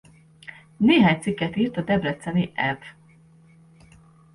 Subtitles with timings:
[0.77, 2.77] Néhány cikket írt a debreceni Ev.